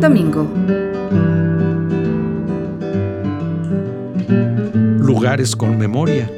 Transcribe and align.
Domingo. 0.00 0.48
Lugares 5.00 5.56
con 5.56 5.76
memoria. 5.76 6.30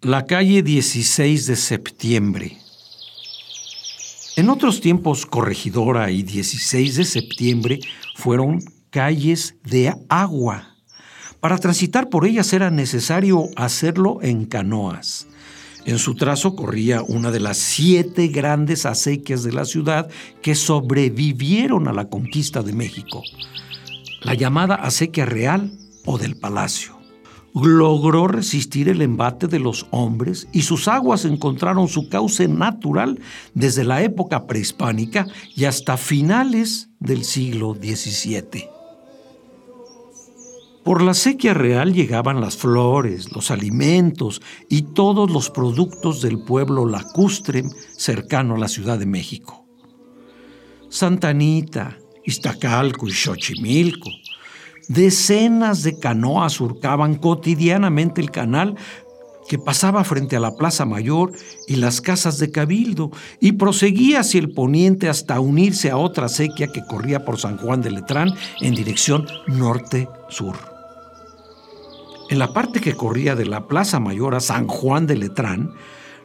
La 0.00 0.26
calle 0.26 0.62
16 0.64 1.46
de 1.46 1.54
septiembre. 1.54 2.58
En 4.36 4.50
otros 4.50 4.80
tiempos, 4.80 5.26
Corregidora 5.26 6.10
y 6.10 6.24
16 6.24 6.96
de 6.96 7.04
septiembre 7.04 7.78
fueron 8.16 8.58
calles 8.90 9.54
de 9.62 9.94
agua. 10.08 10.69
Para 11.40 11.56
transitar 11.56 12.10
por 12.10 12.26
ellas 12.26 12.52
era 12.52 12.70
necesario 12.70 13.48
hacerlo 13.56 14.18
en 14.22 14.44
canoas. 14.44 15.26
En 15.86 15.98
su 15.98 16.14
trazo 16.14 16.54
corría 16.54 17.02
una 17.02 17.30
de 17.30 17.40
las 17.40 17.56
siete 17.56 18.28
grandes 18.28 18.84
acequias 18.84 19.42
de 19.42 19.52
la 19.52 19.64
ciudad 19.64 20.10
que 20.42 20.54
sobrevivieron 20.54 21.88
a 21.88 21.94
la 21.94 22.10
conquista 22.10 22.62
de 22.62 22.74
México, 22.74 23.22
la 24.20 24.34
llamada 24.34 24.74
acequia 24.74 25.24
real 25.24 25.72
o 26.04 26.18
del 26.18 26.36
palacio. 26.36 26.98
Logró 27.54 28.28
resistir 28.28 28.90
el 28.90 29.00
embate 29.00 29.46
de 29.46 29.58
los 29.58 29.86
hombres 29.90 30.46
y 30.52 30.62
sus 30.62 30.86
aguas 30.86 31.24
encontraron 31.24 31.88
su 31.88 32.08
cauce 32.10 32.46
natural 32.46 33.18
desde 33.54 33.82
la 33.82 34.02
época 34.02 34.46
prehispánica 34.46 35.26
y 35.56 35.64
hasta 35.64 35.96
finales 35.96 36.90
del 37.00 37.24
siglo 37.24 37.74
XVII. 37.74 38.79
Por 40.90 41.02
la 41.02 41.14
sequía 41.14 41.54
real 41.54 41.94
llegaban 41.94 42.40
las 42.40 42.56
flores, 42.56 43.30
los 43.30 43.52
alimentos 43.52 44.42
y 44.68 44.82
todos 44.82 45.30
los 45.30 45.48
productos 45.48 46.20
del 46.20 46.40
pueblo 46.42 46.84
lacustre 46.84 47.62
cercano 47.96 48.56
a 48.56 48.58
la 48.58 48.66
Ciudad 48.66 48.98
de 48.98 49.06
México. 49.06 49.64
Santa 50.88 51.28
Anita, 51.28 51.96
Iztacalco 52.24 53.06
y 53.06 53.12
Xochimilco. 53.12 54.10
Decenas 54.88 55.84
de 55.84 55.96
canoas 55.96 56.54
surcaban 56.54 57.18
cotidianamente 57.18 58.20
el 58.20 58.32
canal 58.32 58.74
que 59.48 59.60
pasaba 59.60 60.02
frente 60.02 60.34
a 60.34 60.40
la 60.40 60.56
Plaza 60.56 60.86
Mayor 60.86 61.30
y 61.68 61.76
las 61.76 62.00
casas 62.00 62.38
de 62.38 62.50
Cabildo 62.50 63.12
y 63.38 63.52
proseguía 63.52 64.20
hacia 64.20 64.40
el 64.40 64.50
poniente 64.50 65.08
hasta 65.08 65.38
unirse 65.38 65.88
a 65.88 65.96
otra 65.96 66.28
sequía 66.28 66.66
que 66.66 66.84
corría 66.84 67.24
por 67.24 67.38
San 67.38 67.58
Juan 67.58 67.80
de 67.80 67.92
Letrán 67.92 68.34
en 68.60 68.74
dirección 68.74 69.28
norte-sur. 69.46 70.69
En 72.30 72.38
la 72.38 72.52
parte 72.52 72.80
que 72.80 72.94
corría 72.94 73.34
de 73.34 73.44
la 73.44 73.66
Plaza 73.66 73.98
Mayor 73.98 74.36
a 74.36 74.40
San 74.40 74.68
Juan 74.68 75.08
de 75.08 75.16
Letrán, 75.16 75.74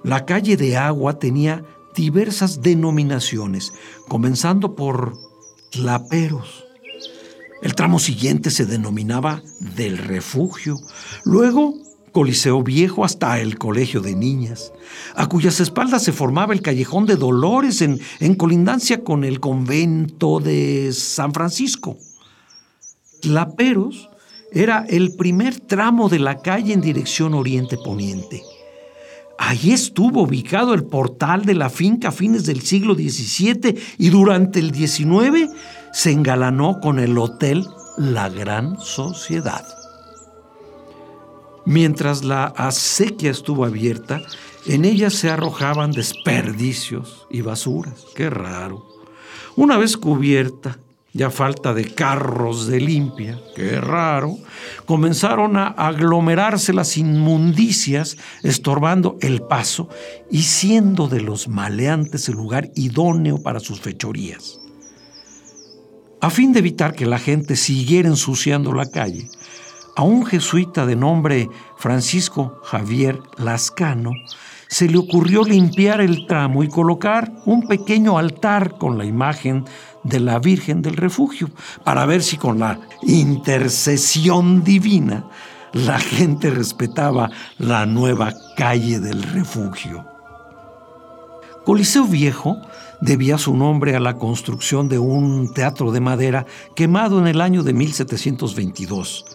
la 0.03 0.23
calle 0.23 0.55
de 0.55 0.77
agua 0.77 1.17
tenía 1.17 1.65
diversas 1.95 2.61
denominaciones, 2.61 3.73
comenzando 4.07 4.75
por 4.75 5.17
Tlaperos. 5.71 6.63
El 7.63 7.73
tramo 7.73 7.97
siguiente 7.97 8.51
se 8.51 8.67
denominaba 8.67 9.41
del 9.59 9.97
refugio, 9.97 10.77
luego 11.23 11.73
Coliseo 12.11 12.61
Viejo 12.61 13.03
hasta 13.03 13.39
el 13.39 13.57
Colegio 13.57 13.99
de 13.99 14.15
Niñas, 14.15 14.73
a 15.15 15.25
cuyas 15.25 15.59
espaldas 15.59 16.03
se 16.03 16.13
formaba 16.13 16.53
el 16.53 16.61
Callejón 16.61 17.07
de 17.07 17.15
Dolores 17.15 17.81
en, 17.81 18.35
colindancia 18.35 19.03
con 19.03 19.23
el 19.23 19.39
convento 19.39 20.39
de 20.39 20.91
San 20.93 21.33
Francisco. 21.33 21.97
Tlaperos 23.21 24.07
era 24.55 24.85
el 24.87 25.15
primer 25.17 25.59
tramo 25.59 26.07
de 26.07 26.17
la 26.17 26.39
calle 26.39 26.73
en 26.73 26.79
dirección 26.79 27.33
oriente-poniente. 27.33 28.41
Allí 29.37 29.73
estuvo 29.73 30.21
ubicado 30.23 30.73
el 30.73 30.85
portal 30.85 31.43
de 31.43 31.55
la 31.55 31.69
finca 31.69 32.07
a 32.07 32.11
fines 32.13 32.45
del 32.45 32.61
siglo 32.61 32.95
XVII 32.95 33.77
y 33.97 34.09
durante 34.09 34.59
el 34.59 34.73
XIX 34.73 35.51
se 35.91 36.11
engalanó 36.11 36.79
con 36.79 36.99
el 36.99 37.17
hotel 37.17 37.67
La 37.97 38.29
Gran 38.29 38.79
Sociedad. 38.79 39.65
Mientras 41.65 42.23
la 42.23 42.45
acequia 42.45 43.31
estuvo 43.31 43.65
abierta, 43.65 44.21
en 44.67 44.85
ella 44.85 45.09
se 45.09 45.29
arrojaban 45.29 45.91
desperdicios 45.91 47.27
y 47.29 47.41
basuras. 47.41 48.05
Qué 48.15 48.29
raro. 48.29 48.85
Una 49.57 49.77
vez 49.77 49.97
cubierta, 49.97 50.79
ya 51.15 51.29
falta 51.29 51.73
de 51.73 51.85
carros 51.95 52.67
de 52.67 52.81
limpia, 52.81 53.39
qué 53.55 53.79
raro, 53.79 54.37
comenzaron 54.85 55.55
a 55.55 55.67
aglomerarse 55.67 56.73
las 56.73 56.97
inmundicias, 56.97 58.17
estorbando 58.43 59.17
el 59.21 59.41
paso 59.41 59.87
y 60.29 60.43
siendo 60.43 61.07
de 61.07 61.21
los 61.21 61.47
maleantes 61.47 62.27
el 62.27 62.35
lugar 62.35 62.69
idóneo 62.75 63.41
para 63.41 63.61
sus 63.61 63.79
fechorías. 63.79 64.59
A 66.19 66.29
fin 66.29 66.51
de 66.51 66.59
evitar 66.59 66.93
que 66.93 67.05
la 67.05 67.17
gente 67.17 67.55
siguiera 67.55 68.09
ensuciando 68.09 68.73
la 68.73 68.91
calle, 68.91 69.29
a 69.95 70.03
un 70.03 70.25
jesuita 70.25 70.85
de 70.85 70.97
nombre 70.97 71.49
Francisco 71.77 72.59
Javier 72.65 73.21
Lascano 73.37 74.11
se 74.67 74.89
le 74.89 74.97
ocurrió 74.97 75.45
limpiar 75.45 76.01
el 76.01 76.27
tramo 76.27 76.61
y 76.63 76.67
colocar 76.67 77.31
un 77.45 77.65
pequeño 77.67 78.17
altar 78.17 78.77
con 78.77 78.97
la 78.97 79.05
imagen 79.05 79.63
de 80.05 80.19
la 80.21 80.39
Virgen 80.39 80.81
del 80.81 80.95
Refugio, 80.95 81.49
para 81.83 82.05
ver 82.05 82.23
si 82.23 82.37
con 82.37 82.59
la 82.59 82.79
intercesión 83.01 84.63
divina 84.63 85.25
la 85.73 85.99
gente 85.99 86.49
respetaba 86.51 87.29
la 87.57 87.85
nueva 87.85 88.33
calle 88.55 88.99
del 89.01 89.21
refugio. 89.23 90.05
Coliseo 91.65 92.05
Viejo 92.05 92.61
debía 93.01 93.37
su 93.37 93.57
nombre 93.57 93.95
a 93.95 93.99
la 93.99 94.17
construcción 94.17 94.87
de 94.87 94.99
un 94.99 95.53
teatro 95.53 95.91
de 95.91 95.99
madera 95.99 96.45
quemado 96.75 97.19
en 97.19 97.27
el 97.27 97.41
año 97.41 97.63
de 97.63 97.73
1722. 97.73 99.25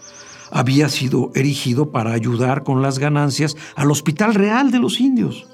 Había 0.53 0.89
sido 0.89 1.31
erigido 1.35 1.91
para 1.91 2.13
ayudar 2.13 2.63
con 2.63 2.83
las 2.83 2.99
ganancias 2.99 3.57
al 3.75 3.91
Hospital 3.91 4.35
Real 4.35 4.71
de 4.71 4.79
los 4.79 5.01
Indios. 5.01 5.50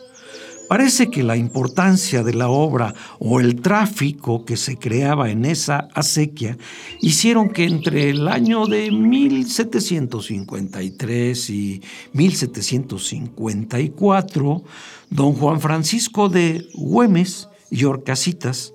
Parece 0.69 1.10
que 1.10 1.22
la 1.22 1.37
importancia 1.37 2.25
de 2.25 2.34
la 2.34 2.49
obra 2.49 2.93
o 3.21 3.38
el 3.38 3.60
tráfico 3.60 4.44
que 4.44 4.56
se 4.56 4.77
creaba 4.77 5.31
en 5.31 5.44
esa 5.44 5.87
acequia 5.94 6.59
hicieron 7.00 7.50
que 7.50 7.66
entre 7.66 8.10
el 8.10 8.27
año 8.27 8.66
de 8.66 8.91
1753 8.91 11.50
y 11.50 11.82
1754, 12.12 14.65
don 15.10 15.34
Juan 15.34 15.60
Francisco 15.60 16.28
de 16.28 16.66
Güemes 16.75 17.48
y 17.71 17.84
Orcasitas, 17.84 18.72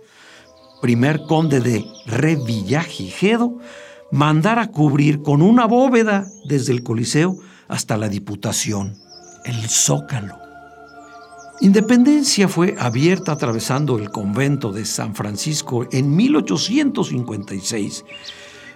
primer 0.82 1.20
conde 1.28 1.60
de 1.60 1.84
Revillagigedo, 2.06 3.60
mandara 4.12 4.68
cubrir 4.68 5.22
con 5.22 5.42
una 5.42 5.66
bóveda 5.66 6.26
desde 6.46 6.72
el 6.72 6.84
Coliseo 6.84 7.36
hasta 7.68 7.98
la 7.98 8.08
Diputación, 8.08 8.96
el 9.44 9.70
Zócalo. 9.70 10.51
Independencia 11.62 12.48
fue 12.48 12.76
abierta 12.80 13.34
atravesando 13.34 14.00
el 14.00 14.10
convento 14.10 14.72
de 14.72 14.84
San 14.84 15.14
Francisco 15.14 15.88
en 15.92 16.16
1856. 16.16 18.04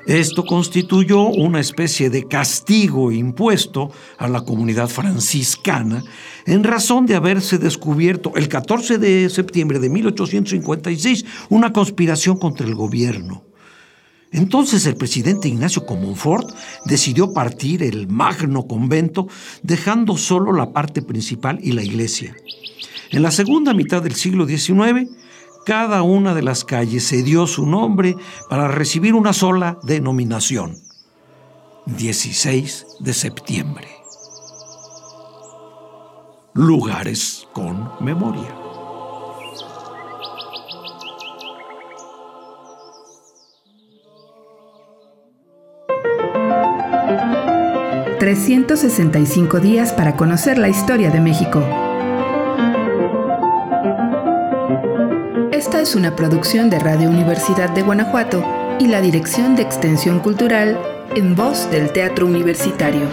Esto 0.05 0.45
constituyó 0.45 1.23
una 1.29 1.59
especie 1.59 2.11
de 2.11 2.27
castigo 2.27 3.11
impuesto 3.11 3.89
a 4.19 4.27
la 4.27 4.41
comunidad 4.41 4.87
franciscana 4.87 6.03
en 6.45 6.63
razón 6.63 7.07
de 7.07 7.15
haberse 7.15 7.57
descubierto 7.57 8.33
el 8.35 8.47
14 8.47 8.99
de 8.99 9.31
septiembre 9.31 9.79
de 9.79 9.89
1856 9.89 11.25
una 11.49 11.73
conspiración 11.73 12.37
contra 12.37 12.67
el 12.67 12.75
gobierno. 12.75 13.45
Entonces 14.31 14.85
el 14.85 14.95
presidente 14.95 15.47
Ignacio 15.47 15.87
Comonfort 15.87 16.51
decidió 16.85 17.33
partir 17.33 17.81
el 17.81 18.07
magno 18.07 18.67
convento 18.67 19.27
dejando 19.63 20.17
solo 20.17 20.53
la 20.53 20.71
parte 20.71 21.01
principal 21.01 21.57
y 21.63 21.71
la 21.71 21.81
iglesia. 21.81 22.35
En 23.12 23.22
la 23.22 23.31
segunda 23.31 23.74
mitad 23.74 24.02
del 24.02 24.16
siglo 24.16 24.46
XIX, 24.46 25.10
cada 25.66 26.02
una 26.02 26.34
de 26.34 26.42
las 26.42 26.63
calles 26.63 27.04
se 27.04 27.24
dio 27.24 27.48
su 27.48 27.66
nombre 27.66 28.16
para 28.50 28.68
recibir 28.68 29.13
una 29.13 29.34
sola 29.34 29.78
denominación, 29.84 30.78
16 31.86 32.86
de 33.00 33.13
septiembre. 33.13 33.96
lugares 36.56 37.48
con 37.54 37.92
memoria. 38.00 38.56
...365 48.18 49.60
días 49.60 49.94
para 49.94 50.16
conocer 50.16 50.57
la 50.57 50.69
historia 50.69 51.12
de 51.12 51.19
México. 51.19 51.84
Es 55.85 55.95
una 55.95 56.15
producción 56.15 56.71
de 56.71 56.79
Radio 56.79 57.09
Universidad 57.09 57.69
de 57.69 57.83
Guanajuato 57.83 58.43
y 58.79 58.87
la 58.87 59.01
Dirección 59.01 59.55
de 59.55 59.61
Extensión 59.61 60.19
Cultural 60.19 60.79
en 61.15 61.35
voz 61.35 61.69
del 61.69 61.93
Teatro 61.93 62.25
Universitario. 62.25 63.07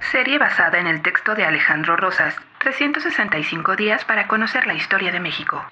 Serie 0.00 0.38
basada 0.38 0.78
en 0.78 0.86
el 0.86 1.02
texto 1.02 1.34
de 1.34 1.44
Alejandro 1.44 1.98
Rosas, 1.98 2.34
365 2.60 3.76
días 3.76 4.02
para 4.06 4.26
conocer 4.28 4.66
la 4.66 4.72
historia 4.72 5.12
de 5.12 5.20
México. 5.20 5.62